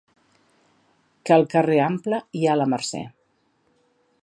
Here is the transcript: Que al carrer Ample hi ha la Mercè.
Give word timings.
Que 1.25 1.35
al 1.35 1.45
carrer 1.51 1.77
Ample 1.89 2.21
hi 2.39 2.43
ha 2.53 2.57
la 2.61 2.69
Mercè. 2.73 3.03